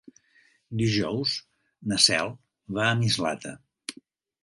Dijous 0.79 1.35
na 1.93 2.01
Cel 2.07 2.35
va 2.79 2.89
a 2.91 2.99
Mislata. 3.05 3.57